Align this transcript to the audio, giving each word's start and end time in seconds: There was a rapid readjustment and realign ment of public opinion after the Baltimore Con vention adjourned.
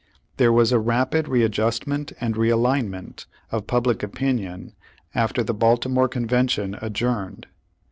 There 0.37 0.51
was 0.51 0.71
a 0.71 0.79
rapid 0.79 1.27
readjustment 1.27 2.11
and 2.19 2.33
realign 2.33 2.87
ment 2.87 3.27
of 3.51 3.67
public 3.67 4.01
opinion 4.01 4.73
after 5.13 5.43
the 5.43 5.53
Baltimore 5.53 6.09
Con 6.09 6.25
vention 6.27 6.75
adjourned. 6.81 7.45